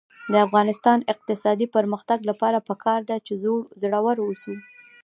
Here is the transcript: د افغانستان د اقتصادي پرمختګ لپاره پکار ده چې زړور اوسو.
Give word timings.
د 0.31 0.33
افغانستان 0.45 0.97
د 0.99 1.03
اقتصادي 1.13 1.67
پرمختګ 1.75 2.19
لپاره 2.29 2.65
پکار 2.69 2.99
ده 3.09 3.17
چې 3.25 3.33
زړور 3.83 4.15
اوسو. 4.25 4.55